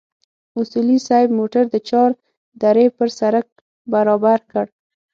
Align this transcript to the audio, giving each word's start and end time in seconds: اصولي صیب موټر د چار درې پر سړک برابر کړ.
اصولي 0.59 0.97
صیب 1.07 1.29
موټر 1.39 1.63
د 1.73 1.75
چار 1.89 2.09
درې 2.63 2.85
پر 2.97 3.07
سړک 3.19 3.47
برابر 3.93 4.39
کړ. 4.51 4.65